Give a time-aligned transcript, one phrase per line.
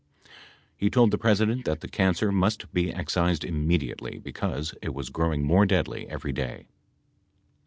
[0.75, 5.43] He told the President that the cancer must be excised immediately because it was growing
[5.43, 6.65] more deadly every day.